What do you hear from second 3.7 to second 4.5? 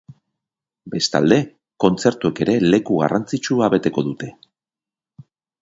beteko dute.